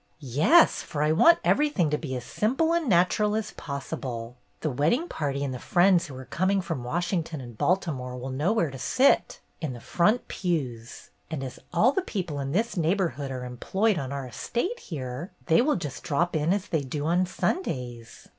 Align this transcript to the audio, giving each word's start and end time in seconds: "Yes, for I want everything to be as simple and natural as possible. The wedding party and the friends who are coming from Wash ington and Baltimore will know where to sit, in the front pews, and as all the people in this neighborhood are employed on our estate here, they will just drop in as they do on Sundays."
"Yes, 0.17 0.81
for 0.81 1.03
I 1.03 1.11
want 1.11 1.37
everything 1.43 1.91
to 1.91 1.97
be 1.99 2.15
as 2.17 2.23
simple 2.23 2.73
and 2.73 2.89
natural 2.89 3.35
as 3.35 3.51
possible. 3.51 4.35
The 4.61 4.71
wedding 4.71 5.07
party 5.07 5.43
and 5.43 5.53
the 5.53 5.59
friends 5.59 6.07
who 6.07 6.15
are 6.17 6.25
coming 6.25 6.59
from 6.59 6.83
Wash 6.83 7.11
ington 7.11 7.39
and 7.39 7.55
Baltimore 7.55 8.17
will 8.17 8.31
know 8.31 8.51
where 8.51 8.71
to 8.71 8.79
sit, 8.79 9.41
in 9.61 9.73
the 9.73 9.79
front 9.79 10.27
pews, 10.27 11.11
and 11.29 11.43
as 11.43 11.59
all 11.71 11.91
the 11.91 12.01
people 12.01 12.39
in 12.39 12.51
this 12.51 12.75
neighborhood 12.75 13.29
are 13.29 13.45
employed 13.45 13.99
on 13.99 14.11
our 14.11 14.25
estate 14.25 14.79
here, 14.79 15.33
they 15.45 15.61
will 15.61 15.75
just 15.75 16.01
drop 16.01 16.35
in 16.35 16.51
as 16.51 16.69
they 16.69 16.81
do 16.81 17.05
on 17.05 17.27
Sundays." 17.27 18.27